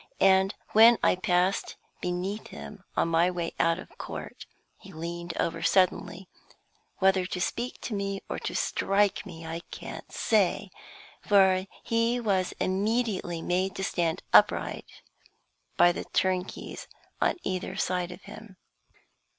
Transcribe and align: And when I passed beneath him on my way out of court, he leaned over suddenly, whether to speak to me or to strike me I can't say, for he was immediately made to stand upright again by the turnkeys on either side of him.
And 0.19 0.55
when 0.69 0.97
I 1.03 1.15
passed 1.15 1.75
beneath 2.01 2.47
him 2.47 2.83
on 2.97 3.09
my 3.09 3.29
way 3.29 3.53
out 3.59 3.77
of 3.77 3.99
court, 3.99 4.47
he 4.79 4.91
leaned 4.91 5.37
over 5.37 5.61
suddenly, 5.61 6.27
whether 6.97 7.23
to 7.27 7.39
speak 7.39 7.79
to 7.81 7.93
me 7.93 8.19
or 8.27 8.39
to 8.39 8.55
strike 8.55 9.27
me 9.27 9.45
I 9.45 9.59
can't 9.69 10.11
say, 10.11 10.71
for 11.21 11.67
he 11.83 12.19
was 12.19 12.51
immediately 12.59 13.43
made 13.43 13.75
to 13.75 13.83
stand 13.83 14.23
upright 14.33 14.85
again 14.85 15.13
by 15.77 15.91
the 15.91 16.05
turnkeys 16.05 16.87
on 17.21 17.35
either 17.43 17.75
side 17.75 18.11
of 18.11 18.23
him. 18.23 18.57